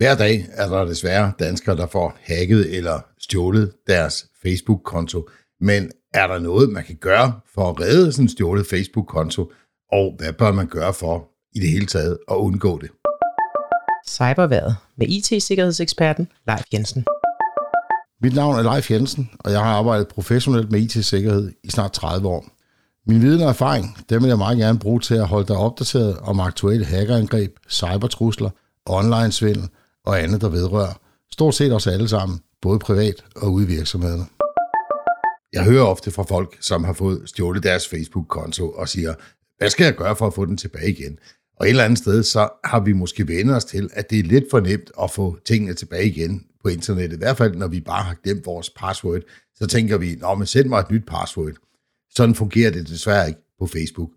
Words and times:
Hver 0.00 0.14
dag 0.14 0.46
er 0.52 0.68
der 0.68 0.84
desværre 0.84 1.32
danskere, 1.38 1.76
der 1.76 1.86
får 1.86 2.16
hacket 2.22 2.76
eller 2.76 3.00
stjålet 3.18 3.72
deres 3.86 4.26
Facebook-konto. 4.42 5.28
Men 5.60 5.90
er 6.14 6.26
der 6.26 6.38
noget, 6.38 6.70
man 6.70 6.84
kan 6.84 6.96
gøre 6.96 7.40
for 7.54 7.70
at 7.70 7.80
redde 7.80 8.12
sådan 8.12 8.24
en 8.24 8.28
stjålet 8.28 8.66
Facebook-konto? 8.66 9.52
Og 9.92 10.14
hvad 10.18 10.32
bør 10.32 10.52
man 10.52 10.66
gøre 10.66 10.94
for 10.94 11.28
i 11.54 11.60
det 11.60 11.70
hele 11.70 11.86
taget 11.86 12.18
at 12.30 12.34
undgå 12.34 12.78
det? 12.78 12.90
Cyberværet 14.08 14.76
med 14.96 15.06
IT-sikkerhedseksperten 15.08 16.28
Leif 16.46 16.64
Jensen. 16.72 17.04
Mit 18.22 18.34
navn 18.34 18.58
er 18.58 18.74
Leif 18.74 18.90
Jensen, 18.90 19.30
og 19.38 19.52
jeg 19.52 19.60
har 19.60 19.74
arbejdet 19.74 20.08
professionelt 20.08 20.72
med 20.72 20.80
IT-sikkerhed 20.80 21.52
i 21.64 21.70
snart 21.70 21.92
30 21.92 22.28
år. 22.28 22.44
Min 23.06 23.22
viden 23.22 23.42
og 23.42 23.48
erfaring, 23.48 23.98
dem 24.10 24.22
vil 24.22 24.28
jeg 24.28 24.38
meget 24.38 24.58
gerne 24.58 24.78
bruge 24.78 25.00
til 25.00 25.14
at 25.14 25.26
holde 25.26 25.48
dig 25.48 25.56
opdateret 25.56 26.18
om 26.18 26.40
aktuelle 26.40 26.86
hackerangreb, 26.86 27.50
cybertrusler, 27.68 28.50
online-svindel 28.86 29.68
og 30.06 30.22
andet, 30.22 30.40
der 30.40 30.48
vedrører 30.48 31.00
stort 31.32 31.54
set 31.54 31.72
os 31.72 31.86
alle 31.86 32.08
sammen, 32.08 32.40
både 32.62 32.78
privat 32.78 33.24
og 33.36 33.52
ude 33.52 33.64
i 33.64 33.68
virksomhederne. 33.68 34.24
Jeg 35.52 35.64
hører 35.64 35.84
ofte 35.84 36.10
fra 36.10 36.22
folk, 36.22 36.56
som 36.60 36.84
har 36.84 36.92
fået 36.92 37.22
stjålet 37.26 37.62
deres 37.62 37.88
Facebook-konto 37.88 38.70
og 38.70 38.88
siger, 38.88 39.14
hvad 39.58 39.70
skal 39.70 39.84
jeg 39.84 39.94
gøre 39.94 40.16
for 40.16 40.26
at 40.26 40.34
få 40.34 40.46
den 40.46 40.56
tilbage 40.56 40.90
igen? 40.90 41.18
Og 41.56 41.66
et 41.66 41.70
eller 41.70 41.84
andet 41.84 41.98
sted, 41.98 42.22
så 42.22 42.48
har 42.64 42.80
vi 42.80 42.92
måske 42.92 43.28
vendt 43.28 43.50
os 43.50 43.64
til, 43.64 43.90
at 43.92 44.10
det 44.10 44.18
er 44.18 44.22
lidt 44.22 44.44
for 44.50 44.60
nemt 44.60 44.90
at 45.02 45.10
få 45.10 45.38
tingene 45.44 45.74
tilbage 45.74 46.06
igen 46.06 46.46
på 46.62 46.68
internettet. 46.68 47.16
I 47.16 47.18
hvert 47.18 47.36
fald, 47.36 47.54
når 47.54 47.68
vi 47.68 47.80
bare 47.80 48.02
har 48.02 48.14
glemt 48.14 48.46
vores 48.46 48.70
password, 48.70 49.20
så 49.54 49.66
tænker 49.66 49.98
vi, 49.98 50.14
nå, 50.14 50.34
men 50.34 50.46
send 50.46 50.68
mig 50.68 50.80
et 50.80 50.90
nyt 50.90 51.06
password. 51.06 51.52
Sådan 52.14 52.34
fungerer 52.34 52.70
det 52.70 52.88
desværre 52.88 53.28
ikke 53.28 53.40
på 53.58 53.66
Facebook. 53.66 54.10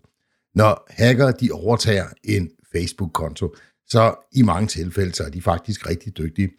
Når 0.54 0.86
hacker 0.90 1.30
de 1.30 1.50
overtager 1.52 2.06
en 2.24 2.50
Facebook-konto, 2.72 3.54
så 3.88 4.14
i 4.32 4.42
mange 4.42 4.68
tilfælde, 4.68 5.14
så 5.14 5.24
er 5.24 5.30
de 5.30 5.42
faktisk 5.42 5.88
rigtig 5.88 6.18
dygtige. 6.18 6.50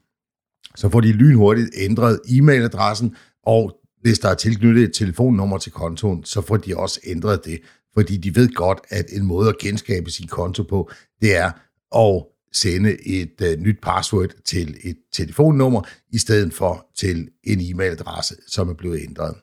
Så 0.76 0.90
får 0.90 1.02
de 1.02 1.12
lynhurtigt 1.12 1.70
ændret 1.78 2.20
e-mailadressen, 2.28 3.16
og 3.44 3.78
hvis 4.02 4.20
der 4.20 4.30
er 4.30 4.36
tilknyttet 4.36 4.84
et 4.84 4.94
telefonnummer 4.94 5.58
til 5.58 5.72
kontoen, 5.72 6.23
så 6.23 6.42
får 6.42 6.58
de 6.58 6.78
også 6.78 7.00
ændret 7.06 7.45
det, 7.45 7.59
fordi 7.94 8.17
de 8.17 8.36
ved 8.36 8.54
godt, 8.54 8.80
at 8.90 9.06
en 9.09 9.26
måde 9.26 9.50
at 9.50 9.58
genskabe 9.58 10.12
sin 10.12 10.28
konto 10.28 10.64
på, 10.64 10.92
det 11.22 11.36
er 11.36 11.52
at 11.95 12.23
sende 12.54 13.08
et 13.08 13.42
uh, 13.42 13.62
nyt 13.62 13.78
password 13.82 14.30
til 14.45 14.78
et 14.84 14.98
telefonnummer, 15.14 15.82
i 16.12 16.17
stedet 16.17 16.54
for 16.54 16.88
til 16.98 17.30
en 17.44 17.60
e-mailadresse, 17.60 18.36
som 18.48 18.70
er 18.70 18.73
blevet 18.73 19.02
ændret. 19.04 19.36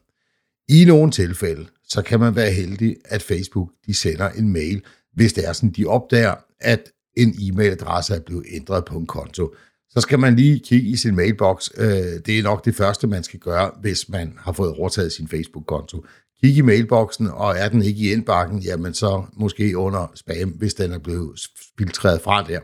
I 0.69 0.85
nogle 0.85 1.11
tilfælde, 1.11 1.67
så 1.85 2.03
kan 2.03 2.21
man 2.21 2.37
være 2.37 2.51
heldig, 2.51 2.97
at 3.05 3.23
Facebook 3.23 3.71
de 3.87 3.95
sender 3.95 4.29
en 4.29 4.49
mail, 4.53 4.83
hvis 5.15 5.33
det 5.33 5.49
er 5.49 5.53
sådan, 5.53 5.71
de 5.71 5.87
opdager, 5.87 6.35
at 6.61 6.93
en 7.17 7.35
e-mailadresse 7.39 8.15
er 8.15 8.21
blevet 8.21 8.45
ændret 8.53 8.85
på 8.85 8.99
en 8.99 9.07
konto. 9.07 9.55
Så 9.91 10.01
skal 10.01 10.19
man 10.19 10.37
lige 10.37 10.59
kigge 10.59 10.89
i 10.89 10.97
sin 10.97 11.17
mailbox. 11.17 11.69
Øh, 11.77 11.87
det 12.27 12.39
er 12.39 12.43
nok 12.43 12.65
det 12.65 12.75
første, 12.75 13.07
man 13.07 13.23
skal 13.23 13.41
gøre, 13.41 13.71
hvis 13.81 14.09
man 14.09 14.35
har 14.39 14.53
fået 14.53 14.73
overtaget 14.73 15.13
sin 15.13 15.29
Facebook-konto. 15.29 16.05
Kig 16.41 16.57
i 16.57 16.61
mailboksen, 16.61 17.27
og 17.27 17.57
er 17.59 17.69
den 17.69 17.83
ikke 17.83 18.01
i 18.01 18.13
indbakken, 18.13 18.59
jamen 18.59 18.95
så 18.95 19.25
måske 19.37 19.79
under 19.79 20.13
spam, 20.15 20.49
hvis 20.49 20.75
den 20.75 20.93
er 20.93 20.99
blevet 20.99 21.41
filtreret 21.79 22.21
fra 22.21 22.43
der. 22.43 22.61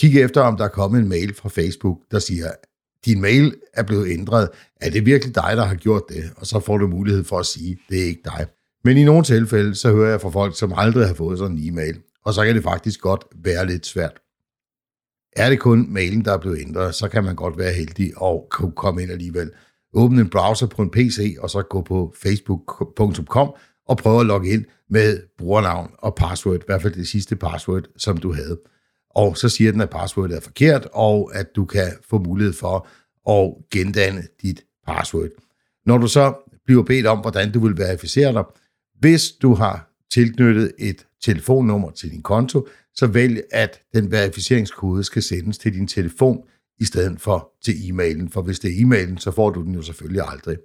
Kig 0.00 0.20
efter, 0.20 0.40
om 0.40 0.56
der 0.56 0.64
er 0.64 0.68
kommet 0.68 1.00
en 1.00 1.08
mail 1.08 1.34
fra 1.34 1.48
Facebook, 1.48 1.98
der 2.10 2.18
siger, 2.18 2.50
din 3.04 3.20
mail 3.20 3.54
er 3.74 3.82
blevet 3.82 4.10
ændret. 4.10 4.48
Er 4.80 4.90
det 4.90 5.06
virkelig 5.06 5.34
dig, 5.34 5.52
der 5.56 5.64
har 5.64 5.74
gjort 5.74 6.02
det? 6.08 6.30
Og 6.36 6.46
så 6.46 6.60
får 6.60 6.78
du 6.78 6.86
mulighed 6.86 7.24
for 7.24 7.38
at 7.38 7.46
sige, 7.46 7.78
det 7.88 8.00
er 8.00 8.04
ikke 8.04 8.22
dig. 8.24 8.46
Men 8.84 8.96
i 8.96 9.04
nogle 9.04 9.24
tilfælde, 9.24 9.74
så 9.74 9.92
hører 9.92 10.10
jeg 10.10 10.20
fra 10.20 10.30
folk, 10.30 10.58
som 10.58 10.72
aldrig 10.76 11.06
har 11.06 11.14
fået 11.14 11.38
sådan 11.38 11.56
en 11.56 11.68
e-mail. 11.68 11.98
Og 12.24 12.34
så 12.34 12.44
kan 12.44 12.54
det 12.54 12.62
faktisk 12.62 13.00
godt 13.00 13.24
være 13.34 13.66
lidt 13.66 13.86
svært. 13.86 14.20
Er 15.36 15.50
det 15.50 15.60
kun 15.60 15.92
mailen, 15.92 16.24
der 16.24 16.32
er 16.32 16.38
blevet 16.38 16.60
ændret, 16.60 16.94
så 16.94 17.08
kan 17.08 17.24
man 17.24 17.36
godt 17.36 17.58
være 17.58 17.72
heldig 17.72 18.12
og 18.16 18.46
kunne 18.50 18.72
komme 18.72 19.02
ind 19.02 19.10
alligevel. 19.10 19.50
Åbne 19.92 20.20
en 20.20 20.30
browser 20.30 20.66
på 20.66 20.82
en 20.82 20.90
PC, 20.90 21.36
og 21.40 21.50
så 21.50 21.62
gå 21.62 21.82
på 21.82 22.14
facebook.com 22.22 23.54
og 23.86 23.96
prøve 23.96 24.20
at 24.20 24.26
logge 24.26 24.50
ind 24.50 24.64
med 24.90 25.22
brugernavn 25.38 25.90
og 25.98 26.14
password, 26.14 26.60
i 26.60 26.66
hvert 26.66 26.82
fald 26.82 26.94
det 26.94 27.08
sidste 27.08 27.36
password, 27.36 27.84
som 27.96 28.16
du 28.16 28.32
havde. 28.32 28.60
Og 29.10 29.36
så 29.36 29.48
siger 29.48 29.72
den, 29.72 29.80
at 29.80 29.90
passwordet 29.90 30.36
er 30.36 30.40
forkert, 30.40 30.88
og 30.92 31.30
at 31.34 31.56
du 31.56 31.64
kan 31.64 31.92
få 32.04 32.18
mulighed 32.18 32.52
for 32.52 32.88
at 33.30 33.54
gendanne 33.70 34.22
dit 34.42 34.64
password. 34.86 35.28
Når 35.86 35.98
du 35.98 36.08
så 36.08 36.34
bliver 36.66 36.82
bedt 36.82 37.06
om, 37.06 37.18
hvordan 37.18 37.52
du 37.52 37.60
vil 37.60 37.78
verificere 37.78 38.32
dig, 38.32 38.44
hvis 38.98 39.32
du 39.32 39.54
har 39.54 39.90
tilknyttet 40.12 40.72
et 40.78 41.06
telefonnummer 41.22 41.90
til 41.90 42.10
din 42.10 42.22
konto, 42.22 42.68
så 42.94 43.06
vælg, 43.06 43.42
at 43.50 43.80
den 43.94 44.10
verificeringskode 44.10 45.04
skal 45.04 45.22
sendes 45.22 45.58
til 45.58 45.74
din 45.74 45.86
telefon, 45.86 46.44
i 46.80 46.84
stedet 46.84 47.20
for 47.20 47.52
til 47.62 47.74
e-mailen. 47.74 48.30
For 48.30 48.42
hvis 48.42 48.60
det 48.60 48.70
er 48.70 48.84
e-mailen, 48.84 49.18
så 49.18 49.30
får 49.30 49.50
du 49.50 49.62
den 49.62 49.74
jo 49.74 49.82
selvfølgelig 49.82 50.22
aldrig. 50.26 50.58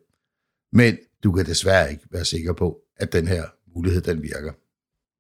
Men 0.71 0.97
du 1.23 1.31
kan 1.31 1.45
desværre 1.45 1.91
ikke 1.91 2.03
være 2.11 2.25
sikker 2.25 2.53
på, 2.53 2.77
at 2.97 3.13
den 3.13 3.27
her 3.27 3.43
mulighed 3.75 4.01
den 4.01 4.23
virker. 4.23 4.51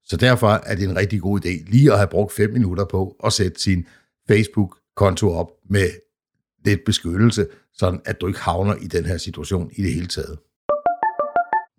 Så 0.05 0.17
derfor 0.17 0.47
er 0.47 0.75
det 0.75 0.89
en 0.89 0.95
rigtig 0.95 1.21
god 1.21 1.45
idé 1.45 1.71
lige 1.71 1.91
at 1.91 1.97
have 1.97 2.07
brugt 2.07 2.33
5 2.33 2.51
minutter 2.51 2.85
på 2.85 3.15
at 3.25 3.33
sætte 3.33 3.61
sin 3.61 3.85
Facebook-konto 4.27 5.31
op 5.31 5.51
med 5.69 5.89
lidt 6.65 6.85
beskyttelse, 6.85 7.47
sådan 7.73 8.01
at 8.05 8.21
du 8.21 8.27
ikke 8.27 8.39
havner 8.39 8.75
i 8.75 8.87
den 8.87 9.05
her 9.05 9.17
situation 9.17 9.71
i 9.75 9.81
det 9.81 9.93
hele 9.93 10.07
taget. 10.07 10.39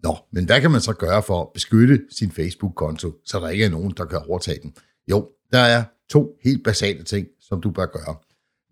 Nå, 0.05 0.17
men 0.33 0.45
hvad 0.45 0.61
kan 0.61 0.71
man 0.71 0.81
så 0.81 0.93
gøre 0.93 1.23
for 1.23 1.43
at 1.43 1.49
beskytte 1.55 2.01
sin 2.11 2.31
Facebook-konto, 2.31 3.13
så 3.25 3.41
der 3.41 3.49
ikke 3.49 3.65
er 3.65 3.71
nogen, 3.71 3.91
der 3.97 4.05
kan 4.05 4.19
overtage 4.19 4.59
den? 4.63 4.75
Jo, 5.11 5.29
der 5.53 5.59
er 5.59 5.85
to 6.11 6.39
helt 6.43 6.65
basale 6.65 7.03
ting, 7.03 7.27
som 7.41 7.61
du 7.61 7.71
bør 7.71 7.87
gøre. 7.87 8.17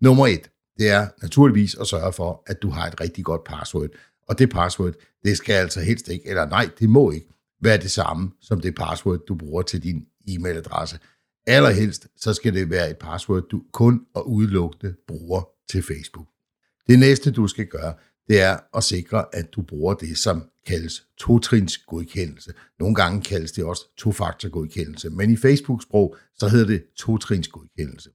Nummer 0.01 0.27
et, 0.27 0.49
det 0.77 0.89
er 0.89 1.07
naturligvis 1.21 1.75
at 1.75 1.87
sørge 1.87 2.13
for, 2.13 2.43
at 2.47 2.61
du 2.61 2.69
har 2.69 2.87
et 2.87 3.01
rigtig 3.01 3.25
godt 3.25 3.43
password. 3.43 3.89
Og 4.27 4.39
det 4.39 4.49
password, 4.49 4.93
det 5.23 5.37
skal 5.37 5.53
altså 5.53 5.81
helst 5.81 6.07
ikke, 6.07 6.27
eller 6.27 6.45
nej, 6.45 6.69
det 6.79 6.89
må 6.89 7.11
ikke 7.11 7.29
være 7.61 7.77
det 7.77 7.91
samme 7.91 8.31
som 8.41 8.61
det 8.61 8.75
password, 8.75 9.19
du 9.27 9.35
bruger 9.35 9.61
til 9.61 9.83
din 9.83 10.05
e-mailadresse. 10.27 10.97
Allerhelst, 11.47 12.07
så 12.17 12.33
skal 12.33 12.53
det 12.53 12.69
være 12.69 12.89
et 12.89 12.97
password, 12.97 13.43
du 13.51 13.61
kun 13.71 14.01
og 14.13 14.29
udelukkende 14.29 14.95
bruger 15.07 15.49
til 15.69 15.83
Facebook. 15.83 16.27
Det 16.87 16.99
næste, 16.99 17.31
du 17.31 17.47
skal 17.47 17.65
gøre, 17.65 17.93
det 18.27 18.41
er 18.41 18.57
at 18.77 18.83
sikre, 18.83 19.25
at 19.33 19.53
du 19.53 19.61
bruger 19.61 19.93
det, 19.93 20.17
som 20.17 20.49
kaldes 20.67 21.03
totrins 21.17 21.77
godkendelse. 21.77 22.53
Nogle 22.79 22.95
gange 22.95 23.21
kaldes 23.21 23.51
det 23.51 23.63
også 23.63 23.95
tofaktorgodkendelse, 23.97 25.09
men 25.09 25.29
i 25.29 25.37
Facebook-sprog, 25.37 26.15
så 26.35 26.47
hedder 26.47 26.67
det 26.67 26.83
totrins 26.97 27.47
godkendelse. 27.47 28.09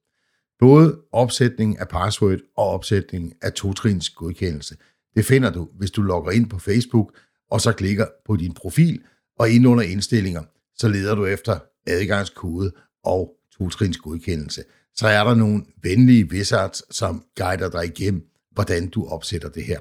Både 0.59 1.01
opsætning 1.13 1.79
af 1.79 1.89
password 1.89 2.39
og 2.57 2.65
opsætning 2.65 3.33
af 3.43 3.53
totrins 3.53 4.11
godkendelse, 4.11 4.77
det 5.17 5.25
finder 5.25 5.51
du, 5.51 5.69
hvis 5.79 5.91
du 5.91 6.03
logger 6.03 6.31
ind 6.31 6.51
på 6.51 6.59
Facebook, 6.59 7.17
og 7.51 7.61
så 7.61 7.73
klikker 7.73 8.07
på 8.27 8.37
din 8.37 8.55
profil, 8.55 9.03
og 9.39 9.51
ind 9.51 9.67
under 9.67 9.85
indstillinger, 9.85 10.43
så 10.77 10.89
leder 10.89 11.15
du 11.15 11.27
efter 11.27 11.59
adgangskode 11.87 12.73
og 13.05 13.35
totrins 13.59 13.97
godkendelse. 13.97 14.65
Så 14.95 15.07
er 15.07 15.25
der 15.25 15.35
nogle 15.35 15.65
venlige 15.83 16.31
wizards, 16.31 16.97
som 16.97 17.25
guider 17.37 17.71
dig 17.71 17.85
igennem, 17.85 18.23
hvordan 18.53 18.89
du 18.89 19.07
opsætter 19.07 19.49
det 19.49 19.65
her. 19.65 19.79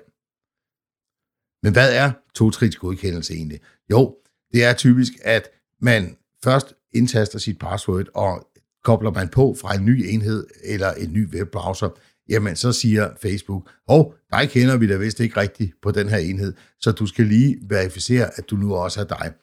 Men 1.64 1.74
hvad 1.74 1.96
er 1.96 2.12
totrins 2.36 2.76
godkendelse 2.76 3.34
egentlig? 3.34 3.60
Jo, 3.92 4.16
det 4.54 4.64
er 4.64 4.74
typisk, 4.74 5.14
at 5.22 5.50
man 5.82 6.18
først 6.44 6.74
indtaster 6.94 7.40
sit 7.40 7.60
password, 7.60 8.06
og 8.16 8.48
kobler 8.84 9.12
man 9.12 9.30
på 9.30 9.56
fra 9.62 9.76
en 9.76 9.86
ny 9.86 10.06
enhed 10.10 10.48
eller 10.64 10.94
en 10.94 11.14
ny 11.14 11.34
webbrowser, 11.34 11.90
jamen 12.30 12.56
så 12.56 12.72
siger 12.72 13.10
Facebook, 13.22 13.70
og 13.88 14.08
oh, 14.08 14.14
dig 14.32 14.50
kender 14.50 14.78
vi 14.78 14.88
da 14.88 14.96
vist 14.96 15.20
ikke 15.20 15.40
rigtigt 15.40 15.74
på 15.82 15.92
den 15.92 16.10
her 16.10 16.18
enhed, 16.18 16.54
så 16.80 16.92
du 16.92 17.06
skal 17.06 17.26
lige 17.26 17.58
verificere, 17.70 18.30
at 18.36 18.50
du 18.50 18.56
nu 18.56 18.76
også 18.76 19.02
er 19.02 19.06
dig. 19.06 19.34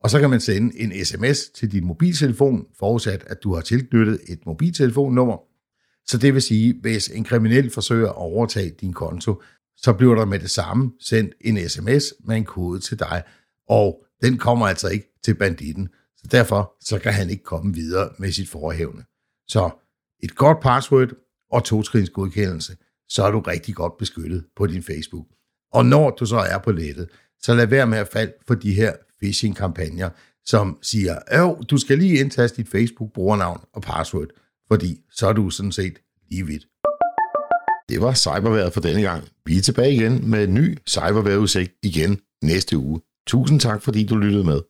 Og 0.00 0.10
så 0.10 0.20
kan 0.20 0.30
man 0.30 0.40
sende 0.40 0.80
en 0.80 1.04
sms 1.04 1.48
til 1.48 1.72
din 1.72 1.86
mobiltelefon, 1.86 2.66
forudsat 2.78 3.24
at 3.26 3.42
du 3.42 3.54
har 3.54 3.60
tilknyttet 3.60 4.20
et 4.28 4.46
mobiltelefonnummer. 4.46 5.36
Så 6.06 6.18
det 6.18 6.34
vil 6.34 6.42
sige, 6.42 6.74
hvis 6.80 7.08
en 7.08 7.24
kriminel 7.24 7.70
forsøger 7.70 8.08
at 8.08 8.16
overtage 8.16 8.70
din 8.80 8.92
konto, 8.92 9.42
så 9.82 9.92
bliver 9.92 10.14
der 10.14 10.24
med 10.24 10.38
det 10.38 10.50
samme 10.50 10.92
sendt 11.00 11.34
en 11.40 11.68
sms 11.68 12.14
med 12.24 12.36
en 12.36 12.44
kode 12.44 12.80
til 12.80 12.98
dig, 12.98 13.22
og 13.68 14.04
den 14.22 14.38
kommer 14.38 14.66
altså 14.66 14.88
ikke 14.88 15.06
til 15.24 15.34
banditten. 15.34 15.88
Så 16.16 16.28
derfor 16.30 16.74
så 16.80 16.98
kan 16.98 17.12
han 17.12 17.30
ikke 17.30 17.44
komme 17.44 17.74
videre 17.74 18.10
med 18.18 18.32
sit 18.32 18.48
forhævne. 18.48 19.04
Så 19.48 19.70
et 20.22 20.34
godt 20.34 20.60
password 20.60 21.08
og 21.50 21.64
to 21.64 21.82
godkendelse, 22.12 22.76
så 23.08 23.24
er 23.24 23.30
du 23.30 23.40
rigtig 23.40 23.74
godt 23.74 23.96
beskyttet 23.98 24.44
på 24.56 24.66
din 24.66 24.82
Facebook. 24.82 25.26
Og 25.72 25.86
når 25.86 26.10
du 26.10 26.26
så 26.26 26.36
er 26.36 26.58
på 26.58 26.72
nettet, 26.72 27.08
så 27.40 27.54
lad 27.54 27.66
være 27.66 27.86
med 27.86 27.98
at 27.98 28.08
falde 28.08 28.32
for 28.46 28.54
de 28.54 28.74
her 28.74 28.92
phishing-kampagner, 29.22 30.10
som 30.44 30.78
siger, 30.82 31.18
at 31.26 31.56
du 31.70 31.78
skal 31.78 31.98
lige 31.98 32.20
indtaste 32.20 32.56
dit 32.56 32.68
Facebook-brugernavn 32.68 33.64
og 33.72 33.82
password, 33.82 34.28
fordi 34.68 35.00
så 35.10 35.28
er 35.28 35.32
du 35.32 35.50
sådan 35.50 35.72
set 35.72 35.98
lige 36.30 36.46
vidt. 36.46 36.66
Det 37.88 38.00
var 38.00 38.14
cyberværet 38.14 38.72
for 38.72 38.80
denne 38.80 39.02
gang. 39.02 39.24
Vi 39.46 39.56
er 39.56 39.62
tilbage 39.62 39.94
igen 39.94 40.30
med 40.30 40.44
en 40.44 40.54
ny 40.54 40.78
cyberværetudsigt 40.88 41.72
igen 41.82 42.18
næste 42.44 42.78
uge. 42.78 43.00
Tusind 43.26 43.60
tak, 43.60 43.82
fordi 43.82 44.06
du 44.06 44.16
lyttede 44.16 44.44
med. 44.44 44.60